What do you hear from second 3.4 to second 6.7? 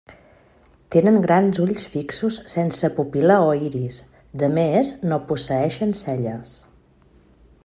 o iris, de més, no posseeixen celles.